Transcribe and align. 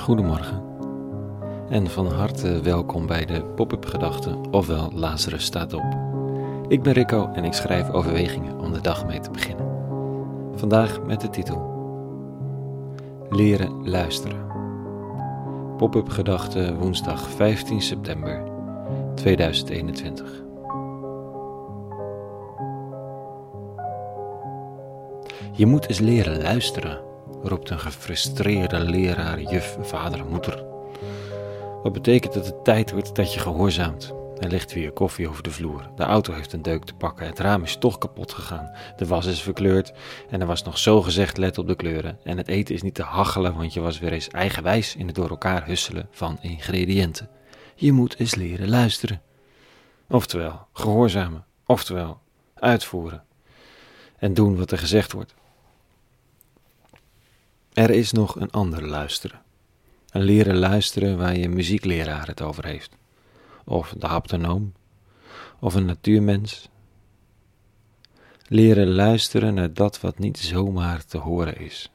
Goedemorgen 0.00 0.62
en 1.68 1.86
van 1.86 2.06
harte 2.06 2.60
welkom 2.60 3.06
bij 3.06 3.24
de 3.24 3.44
Pop-up 3.44 3.84
Gedachten, 3.84 4.52
ofwel 4.52 4.90
Lazarus 4.94 5.44
staat 5.44 5.72
op. 5.72 5.96
Ik 6.68 6.82
ben 6.82 6.92
Rico 6.92 7.30
en 7.32 7.44
ik 7.44 7.52
schrijf 7.52 7.90
overwegingen 7.90 8.58
om 8.58 8.72
de 8.72 8.80
dag 8.80 9.06
mee 9.06 9.20
te 9.20 9.30
beginnen. 9.30 9.66
Vandaag 10.54 11.02
met 11.02 11.20
de 11.20 11.30
titel 11.30 11.62
Leren 13.30 13.88
luisteren. 13.88 14.46
Pop-up 15.76 16.08
Gedachten 16.08 16.78
woensdag 16.78 17.28
15 17.28 17.82
september 17.82 18.42
2021. 19.14 20.42
Je 25.52 25.66
moet 25.66 25.88
eens 25.88 25.98
leren 25.98 26.42
luisteren 26.42 27.09
roept 27.42 27.70
een 27.70 27.80
gefrustreerde 27.80 28.78
leraar, 28.78 29.40
juf, 29.40 29.76
vader, 29.80 30.24
moeder. 30.24 30.64
Wat 31.82 31.92
betekent 31.92 32.32
dat 32.32 32.46
het 32.46 32.64
tijd 32.64 32.90
wordt 32.90 33.14
dat 33.16 33.34
je 33.34 33.40
gehoorzaamt? 33.40 34.14
Er 34.38 34.48
ligt 34.48 34.72
weer 34.72 34.92
koffie 34.92 35.28
over 35.28 35.42
de 35.42 35.50
vloer. 35.50 35.90
De 35.96 36.02
auto 36.02 36.32
heeft 36.32 36.52
een 36.52 36.62
deuk 36.62 36.84
te 36.84 36.94
pakken. 36.94 37.26
Het 37.26 37.38
raam 37.38 37.62
is 37.62 37.76
toch 37.76 37.98
kapot 37.98 38.32
gegaan. 38.32 38.70
De 38.96 39.06
was 39.06 39.26
is 39.26 39.42
verkleurd. 39.42 39.92
En 40.30 40.40
er 40.40 40.46
was 40.46 40.62
nog 40.62 40.78
zo 40.78 41.02
gezegd 41.02 41.36
let 41.36 41.58
op 41.58 41.66
de 41.66 41.74
kleuren. 41.74 42.18
En 42.24 42.36
het 42.36 42.48
eten 42.48 42.74
is 42.74 42.82
niet 42.82 42.94
te 42.94 43.02
hachelen, 43.02 43.54
want 43.54 43.72
je 43.72 43.80
was 43.80 43.98
weer 43.98 44.12
eens 44.12 44.28
eigenwijs 44.28 44.96
in 44.96 45.06
het 45.06 45.14
door 45.14 45.30
elkaar 45.30 45.66
husselen 45.66 46.08
van 46.10 46.38
ingrediënten. 46.40 47.28
Je 47.74 47.92
moet 47.92 48.18
eens 48.18 48.34
leren 48.34 48.68
luisteren. 48.68 49.22
Oftewel, 50.08 50.66
gehoorzamen. 50.72 51.44
Oftewel, 51.66 52.20
uitvoeren. 52.54 53.24
En 54.18 54.34
doen 54.34 54.56
wat 54.56 54.70
er 54.70 54.78
gezegd 54.78 55.12
wordt. 55.12 55.34
Er 57.80 57.90
is 57.90 58.12
nog 58.12 58.40
een 58.40 58.50
ander 58.50 58.86
luisteren. 58.86 59.42
Een 60.10 60.22
leren 60.22 60.56
luisteren 60.56 61.18
waar 61.18 61.36
je 61.36 61.48
muziekleraar 61.48 62.26
het 62.26 62.42
over 62.42 62.64
heeft. 62.64 62.96
Of 63.64 63.94
de 63.98 64.06
haptonoom. 64.06 64.72
Of 65.60 65.74
een 65.74 65.84
natuurmens. 65.84 66.68
Leren 68.48 68.88
luisteren 68.88 69.54
naar 69.54 69.74
dat 69.74 70.00
wat 70.00 70.18
niet 70.18 70.38
zomaar 70.38 71.04
te 71.04 71.18
horen 71.18 71.60
is. 71.60 71.90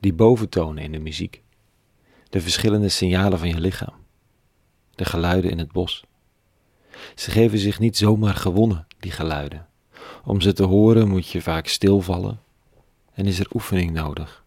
Die 0.00 0.12
boventonen 0.12 0.82
in 0.82 0.92
de 0.92 0.98
muziek. 0.98 1.42
De 2.28 2.40
verschillende 2.40 2.88
signalen 2.88 3.38
van 3.38 3.48
je 3.48 3.60
lichaam. 3.60 3.94
De 4.94 5.04
geluiden 5.04 5.50
in 5.50 5.58
het 5.58 5.72
bos. 5.72 6.04
Ze 7.14 7.30
geven 7.30 7.58
zich 7.58 7.78
niet 7.78 7.96
zomaar 7.96 8.34
gewonnen, 8.34 8.86
die 8.98 9.12
geluiden. 9.12 9.66
Om 10.24 10.40
ze 10.40 10.52
te 10.52 10.64
horen 10.64 11.08
moet 11.08 11.28
je 11.28 11.42
vaak 11.42 11.66
stilvallen 11.66 12.44
en 13.16 13.26
is 13.26 13.38
er 13.38 13.50
oefening 13.54 13.90
nodig. 13.90 14.44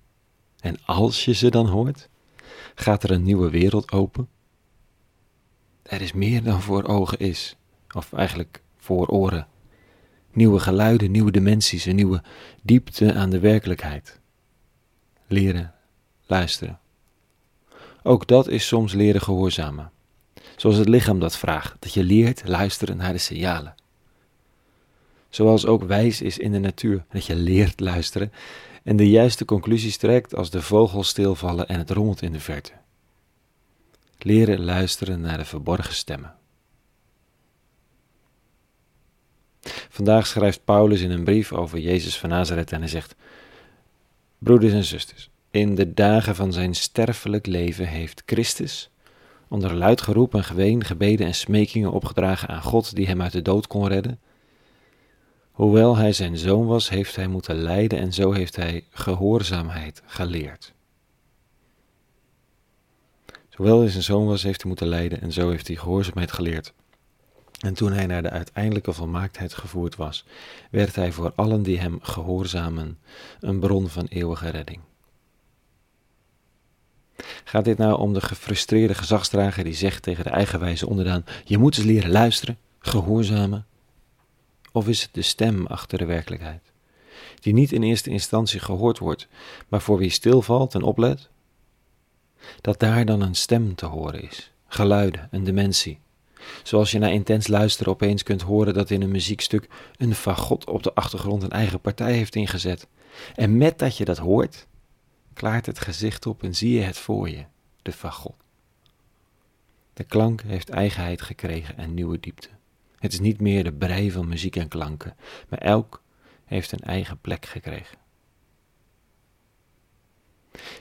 En 0.59 0.78
als 0.86 1.25
je 1.25 1.34
ze 1.34 1.50
dan 1.50 1.67
hoort, 1.67 2.09
gaat 2.75 3.03
er 3.03 3.12
een 3.12 3.23
nieuwe 3.23 3.50
wereld 3.50 3.92
open. 3.92 4.30
Er 5.84 6.02
is 6.02 6.14
meer 6.14 6.44
dan 6.44 6.62
voor 6.62 6.84
ogen 6.84 7.20
is, 7.20 7.56
of 7.95 8.14
eigenlijk 8.14 8.62
voor 8.78 9.08
oren. 9.08 9.47
Nieuwe 10.31 10.59
geluiden, 10.59 11.12
nieuwe 11.12 11.31
dimensies, 11.31 11.86
een 11.86 11.95
nieuwe 11.95 12.23
diepte 12.62 13.14
aan 13.14 13.30
de 13.30 13.40
werkelijkheid. 13.40 14.20
Leren, 15.28 15.73
luisteren. 16.25 16.80
Ook 18.03 18.28
dat 18.28 18.47
is 18.47 18.67
soms 18.67 18.94
leren 18.94 19.22
gehoorzamen. 19.22 19.92
Zoals 20.56 20.78
het 20.78 20.90
lichaam 20.90 21.20
dat 21.20 21.38
vraagt, 21.38 21.75
dat 21.80 21.94
je 21.94 22.03
leert 22.03 22.47
luisteren 22.47 22.97
naar 22.97 23.12
de 23.12 23.17
signalen. 23.17 23.75
Zoals 25.30 25.66
ook 25.66 25.83
wijs 25.83 26.22
is 26.22 26.38
in 26.38 26.52
de 26.52 26.59
natuur, 26.59 27.05
dat 27.11 27.25
je 27.25 27.35
leert 27.35 27.80
luisteren 27.80 28.31
en 28.83 28.95
de 28.95 29.09
juiste 29.09 29.45
conclusies 29.45 29.97
trekt 29.97 30.35
als 30.35 30.50
de 30.50 30.62
vogels 30.62 31.07
stilvallen 31.07 31.67
en 31.67 31.78
het 31.78 31.90
rommelt 31.90 32.22
in 32.22 32.31
de 32.31 32.40
verte. 32.40 32.72
Leren 34.18 34.63
luisteren 34.63 35.22
naar 35.22 35.38
de 35.38 35.45
verborgen 35.45 35.94
stemmen. 35.94 36.34
Vandaag 39.89 40.28
schrijft 40.28 40.63
Paulus 40.63 41.01
in 41.01 41.12
een 41.12 41.23
brief 41.23 41.53
over 41.53 41.79
Jezus 41.79 42.18
van 42.18 42.29
Nazareth 42.29 42.72
en 42.72 42.79
hij 42.79 42.89
zegt: 42.89 43.16
Broeders 44.38 44.73
en 44.73 44.84
zusters, 44.84 45.29
in 45.51 45.75
de 45.75 45.94
dagen 45.94 46.35
van 46.35 46.53
zijn 46.53 46.73
sterfelijk 46.73 47.45
leven 47.45 47.88
heeft 47.88 48.23
Christus, 48.25 48.89
onder 49.47 49.73
luid 49.73 50.01
geroep 50.01 50.34
en 50.34 50.44
geween, 50.44 50.84
gebeden 50.84 51.28
en 51.28 51.35
smekingen 51.35 51.91
opgedragen 51.91 52.50
aan 52.50 52.62
God 52.62 52.95
die 52.95 53.07
hem 53.07 53.22
uit 53.22 53.31
de 53.31 53.41
dood 53.41 53.68
kon 53.68 53.88
redden, 53.88 54.19
Hoewel 55.59 55.96
hij 55.97 56.14
zijn 56.14 56.38
zoon 56.38 56.66
was, 56.66 56.90
heeft 56.90 57.16
hij 57.16 57.28
moeten 57.28 57.56
lijden 57.56 58.00
en 58.00 58.14
zo 58.14 58.31
heeft 58.31 58.56
hij 58.56 58.86
gehoorzaamheid 58.90 60.02
geleerd. 60.06 60.74
Hoewel 63.52 63.80
hij 63.80 63.90
zijn 63.90 64.03
zoon 64.03 64.25
was, 64.25 64.44
heeft 64.44 64.62
hij 64.62 64.69
moeten 64.69 64.88
lijden 64.88 65.22
en 65.22 65.31
zo 65.31 65.50
heeft 65.50 65.68
hij 65.68 65.75
gehoorzaamheid 65.75 66.31
geleerd. 66.31 66.74
En 67.59 67.74
toen 67.74 67.92
hij 67.92 68.06
naar 68.06 68.22
de 68.22 68.30
uiteindelijke 68.30 68.94
volmaaktheid 68.94 69.53
gevoerd 69.53 69.96
was, 69.96 70.25
werd 70.72 70.96
hij 70.96 71.12
voor 71.12 71.34
allen 71.36 71.64
die 71.64 71.80
hem 71.80 72.00
gehoorzamen 72.02 72.98
een 73.40 73.59
bron 73.59 73.90
van 73.90 74.06
eeuwige 74.06 74.50
redding. 74.50 74.80
Gaat 77.44 77.66
dit 77.66 77.78
nou 77.78 78.00
om 78.00 78.14
de 78.14 78.22
gefrustreerde 78.22 78.94
gezagsdrager 78.94 79.64
die 79.64 79.74
zegt 79.74 80.03
tegen 80.03 80.24
de 80.24 80.30
eigenwijze 80.30 80.88
onderdaan: 80.88 81.25
Je 81.44 81.58
moet 81.58 81.78
eens 81.78 81.86
leren 81.86 82.12
luisteren, 82.12 82.58
gehoorzamen 82.80 83.68
of 84.72 84.88
is 84.88 85.02
het 85.02 85.13
de 85.13 85.22
stem 85.22 85.66
achter 85.66 85.97
de 85.97 86.06
werkelijkheid, 86.06 86.72
die 87.40 87.53
niet 87.53 87.72
in 87.72 87.84
eerste 87.84 88.09
instantie 88.09 88.59
gehoord 88.59 89.00
wordt, 89.00 89.28
maar 89.68 89.81
voor 89.81 89.97
wie 89.97 90.09
stilvalt 90.09 90.75
en 90.75 90.84
oplet? 90.84 91.30
Dat 92.62 92.80
daar 92.80 93.06
dan 93.06 93.22
een 93.22 93.35
stem 93.35 93.75
te 93.75 93.85
horen 93.85 94.22
is, 94.22 94.52
geluiden, 94.68 95.28
een 95.31 95.44
dimensie. 95.44 96.00
Zoals 96.63 96.91
je 96.91 97.00
na 97.00 97.07
intens 97.07 97.47
luisteren 97.47 97.94
opeens 97.94 98.24
kunt 98.24 98.41
horen 98.41 98.74
dat 98.74 98.90
in 98.90 99.02
een 99.02 99.12
muziekstuk 99.12 99.69
een 99.97 100.16
fagot 100.16 100.66
op 100.66 100.84
de 100.84 100.94
achtergrond 100.94 101.44
een 101.44 101.51
eigen 101.51 101.81
partij 101.81 102.13
heeft 102.13 102.36
ingezet. 102.36 102.88
En 103.36 103.57
met 103.57 103.80
dat 103.80 103.97
je 103.97 104.06
dat 104.06 104.18
hoort, 104.18 104.68
klaart 105.34 105.66
het 105.66 105.80
gezicht 105.80 106.25
op 106.25 106.44
en 106.44 106.56
zie 106.56 106.74
je 106.74 106.81
het 106.81 106.97
voor 106.97 107.30
je, 107.30 107.46
de 107.81 107.91
fagot. 107.91 108.36
De 109.94 110.03
klank 110.03 110.41
heeft 110.41 110.69
eigenheid 110.69 111.22
gekregen 111.22 111.78
en 111.78 111.94
nieuwe 111.94 112.19
diepte. 112.19 112.50
Het 113.00 113.14
is 113.14 113.20
niet 113.20 113.42
meer 113.42 113.64
de 113.64 113.74
brei 113.74 114.12
van 114.12 114.28
muziek 114.28 114.56
en 114.56 114.68
klanken, 114.68 115.16
maar 115.50 115.60
elk 115.60 116.04
heeft 116.46 116.72
een 116.72 116.80
eigen 116.80 117.20
plek 117.20 117.46
gekregen. 117.46 117.98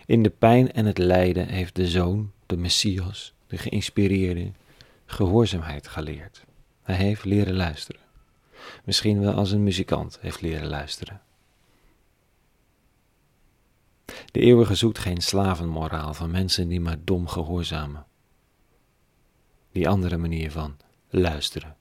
In 0.06 0.22
de 0.22 0.30
pijn 0.30 0.72
en 0.72 0.86
het 0.86 0.98
lijden 0.98 1.48
heeft 1.48 1.74
de 1.74 1.88
zoon, 1.88 2.32
de 2.46 2.56
Messias, 2.56 3.34
de 3.46 3.58
geïnspireerde, 3.58 4.52
gehoorzaamheid 5.06 5.88
geleerd. 5.88 6.44
Hij 6.82 6.96
heeft 6.96 7.24
leren 7.24 7.54
luisteren. 7.54 8.00
Misschien 8.84 9.20
wel 9.20 9.32
als 9.32 9.50
een 9.50 9.62
muzikant 9.62 10.18
heeft 10.20 10.40
leren 10.40 10.68
luisteren. 10.68 11.20
De 14.04 14.40
eeuwige 14.40 14.74
zoekt 14.74 14.98
geen 14.98 15.20
slavenmoraal 15.20 16.14
van 16.14 16.30
mensen 16.30 16.68
die 16.68 16.80
maar 16.80 16.98
dom 17.04 17.26
gehoorzamen. 17.26 18.06
Die 19.72 19.88
andere 19.88 20.16
manier 20.16 20.50
van 20.50 20.76
luisteren 21.08 21.77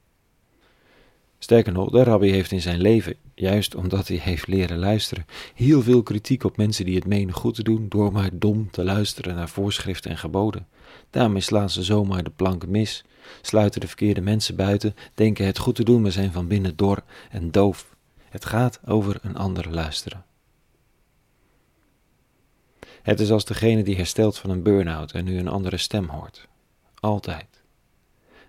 Sterker 1.40 1.74
nog, 1.74 1.90
de 1.90 2.04
rabbi 2.04 2.32
heeft 2.32 2.52
in 2.52 2.62
zijn 2.62 2.82
leven, 2.82 3.16
juist 3.36 3.76
omdat 3.76 4.08
hij 4.08 4.18
heeft 4.18 4.48
leren 4.48 4.78
luisteren, 4.78 5.26
heel 5.54 5.82
veel 5.82 6.04
kritiek 6.04 6.44
op 6.44 6.58
mensen 6.58 6.86
die 6.86 6.96
het 6.96 7.06
menen 7.06 7.34
goed 7.34 7.56
te 7.56 7.64
doen 7.64 7.86
door 7.90 8.12
maar 8.12 8.30
dom 8.34 8.72
te 8.72 8.84
luisteren 8.84 9.36
naar 9.36 9.50
voorschriften 9.50 10.12
en 10.12 10.18
geboden. 10.18 10.68
Daarmee 11.10 11.42
slaan 11.42 11.70
ze 11.70 11.84
zomaar 11.84 12.24
de 12.24 12.30
planken 12.30 12.72
mis, 12.72 13.04
sluiten 13.42 13.82
de 13.82 13.88
verkeerde 13.88 14.22
mensen 14.22 14.56
buiten, 14.56 14.96
denken 15.14 15.46
het 15.46 15.58
goed 15.58 15.76
te 15.76 15.84
doen, 15.84 16.02
maar 16.02 16.12
zijn 16.12 16.32
van 16.32 16.48
binnen 16.48 16.76
dor 16.76 17.04
en 17.30 17.52
doof. 17.52 17.96
Het 18.30 18.46
gaat 18.46 18.80
over 18.86 19.20
een 19.22 19.36
ander 19.36 19.70
luisteren. 19.70 20.26
Het 23.02 23.20
is 23.20 23.32
als 23.32 23.46
degene 23.46 23.84
die 23.84 23.96
herstelt 23.96 24.38
van 24.38 24.50
een 24.50 24.64
burn-out 24.64 25.12
en 25.12 25.26
nu 25.26 25.40
een 25.40 25.48
andere 25.48 25.78
stem 25.78 26.10
hoort. 26.10 26.48
Altijd. 27.00 27.57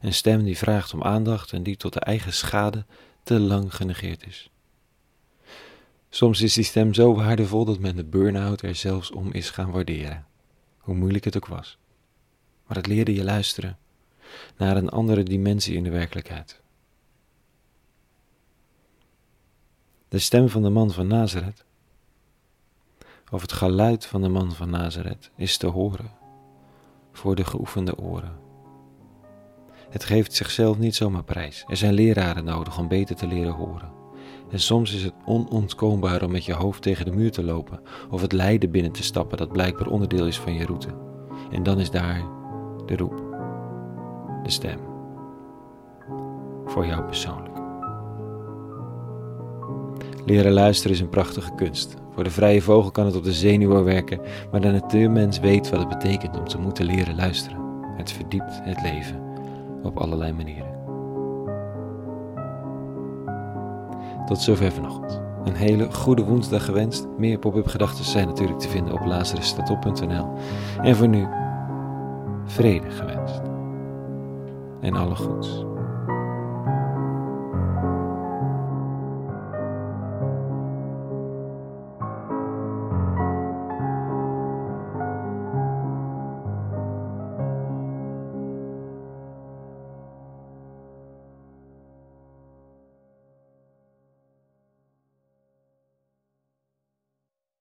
Een 0.01 0.15
stem 0.15 0.45
die 0.45 0.59
vraagt 0.59 0.95
om 0.95 1.03
aandacht 1.03 1.53
en 1.53 1.63
die 1.63 1.77
tot 1.77 1.93
de 1.93 2.01
eigen 2.01 2.33
schade 2.33 2.85
te 3.23 3.41
lang 3.41 3.75
genegeerd 3.75 4.27
is. 4.27 4.51
Soms 6.11 6.41
is 6.41 6.55
die 6.55 6.65
stem 6.65 6.95
zo 6.95 7.15
waardevol 7.15 7.65
dat 7.65 7.79
men 7.79 7.97
de 7.97 8.05
burn-out 8.05 8.63
er 8.63 8.75
zelfs 8.75 9.11
om 9.11 9.33
is 9.33 9.51
gaan 9.51 9.71
waarderen, 9.71 10.27
hoe 10.79 10.95
moeilijk 10.95 11.25
het 11.25 11.37
ook 11.37 11.47
was. 11.47 11.79
Maar 12.67 12.77
het 12.77 12.87
leerde 12.87 13.15
je 13.15 13.25
luisteren 13.25 13.79
naar 14.57 14.77
een 14.77 14.89
andere 14.89 15.23
dimensie 15.23 15.77
in 15.77 15.83
de 15.83 15.91
werkelijkheid. 15.91 16.61
De 20.09 20.19
stem 20.19 20.49
van 20.49 20.63
de 20.63 20.71
man 20.71 20.91
van 20.91 21.07
Nazareth, 21.07 21.65
of 23.31 23.41
het 23.41 23.53
geluid 23.53 24.07
van 24.07 24.23
de 24.23 24.29
man 24.29 24.53
van 24.53 24.71
Nazareth, 24.71 25.31
is 25.37 25.57
te 25.57 25.67
horen 25.67 26.11
voor 27.13 27.35
de 27.35 27.45
geoefende 27.45 27.99
oren. 27.99 28.48
Het 29.89 30.05
geeft 30.05 30.35
zichzelf 30.35 30.79
niet 30.79 30.95
zomaar 30.95 31.25
prijs. 31.25 31.65
Er 31.69 31.77
zijn 31.77 31.93
leraren 31.93 32.45
nodig 32.45 32.79
om 32.79 32.89
beter 32.89 33.17
te 33.17 33.27
leren 33.27 33.53
horen. 33.53 33.93
En 34.51 34.61
soms 34.61 34.95
is 34.95 35.03
het 35.03 35.15
onontkoombaar 35.25 36.23
om 36.23 36.31
met 36.31 36.45
je 36.45 36.53
hoofd 36.53 36.83
tegen 36.83 37.05
de 37.05 37.11
muur 37.11 37.31
te 37.31 37.45
lopen 37.45 37.81
of 38.11 38.21
het 38.21 38.33
lijden 38.33 38.71
binnen 38.71 38.93
te 38.93 39.03
stappen 39.03 39.39
dat 39.39 39.53
blijkbaar 39.53 39.87
onderdeel 39.87 40.27
is 40.27 40.39
van 40.39 40.55
je 40.55 40.67
route. 40.67 40.89
En 41.51 41.63
dan 41.63 41.81
is 41.81 41.91
daar 41.91 42.23
de 42.87 42.97
roep, 42.97 43.17
de 44.43 44.51
stem, 44.51 44.79
voor 46.67 46.87
jou 46.87 47.03
persoonlijk. 47.03 47.57
Leren 50.25 50.53
luisteren 50.53 50.93
is 50.93 51.01
een 51.01 51.09
prachtige 51.09 51.55
kunst. 51.55 51.97
Voor 52.15 52.25
de 52.25 52.31
vrije 52.31 52.63
vogel 52.63 52.91
kan 52.91 53.07
het 53.07 53.17
op 53.17 53.25
de 53.25 53.33
zenuwen 53.33 53.85
werken, 53.85 54.21
maar 54.51 54.61
de 54.61 54.71
natuurmens 54.71 55.39
weet 55.39 55.71
wat 55.71 55.81
het 55.81 55.89
betekent 55.89 56.39
om 56.39 56.49
te 56.49 56.59
moeten 56.59 56.85
leren 56.85 57.17
luisteren. 57.17 57.59
Het 57.97 58.13
verdiept 58.13 58.61
het 58.63 58.83
leven 58.83 59.28
op 59.83 59.99
allerlei 59.99 60.33
manieren. 60.33 60.77
Tot 64.27 64.41
zover 64.41 64.73
vanochtend. 64.73 65.21
Een 65.45 65.55
hele 65.55 65.93
goede 65.93 66.25
woensdag 66.25 66.65
gewenst. 66.65 67.07
Meer 67.19 67.39
pop-up 67.39 67.67
gedachten 67.67 68.05
zijn 68.05 68.27
natuurlijk 68.27 68.59
te 68.59 68.69
vinden 68.69 68.95
op 68.95 69.07
lazarusstatop.nl. 69.07 70.29
En 70.83 70.97
voor 70.97 71.09
nu, 71.09 71.27
vrede 72.45 72.91
gewenst. 72.91 73.41
En 74.81 74.95
alle 74.95 75.15
goeds. 75.15 75.65